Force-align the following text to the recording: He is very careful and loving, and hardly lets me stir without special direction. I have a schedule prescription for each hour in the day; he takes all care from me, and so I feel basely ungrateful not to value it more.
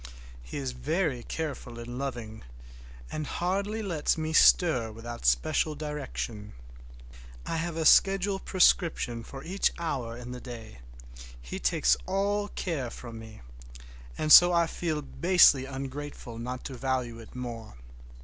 He 0.41 0.57
is 0.57 0.71
very 0.71 1.21
careful 1.21 1.77
and 1.77 1.99
loving, 1.99 2.41
and 3.11 3.27
hardly 3.27 3.83
lets 3.83 4.17
me 4.17 4.33
stir 4.33 4.91
without 4.91 5.27
special 5.27 5.75
direction. 5.75 6.53
I 7.45 7.57
have 7.57 7.77
a 7.77 7.85
schedule 7.85 8.39
prescription 8.39 9.21
for 9.23 9.43
each 9.43 9.71
hour 9.77 10.17
in 10.17 10.31
the 10.31 10.41
day; 10.41 10.79
he 11.39 11.59
takes 11.59 11.95
all 12.07 12.47
care 12.47 12.89
from 12.89 13.19
me, 13.19 13.41
and 14.17 14.31
so 14.31 14.51
I 14.51 14.65
feel 14.65 15.03
basely 15.03 15.65
ungrateful 15.65 16.39
not 16.39 16.63
to 16.65 16.73
value 16.73 17.19
it 17.19 17.35
more. 17.35 17.75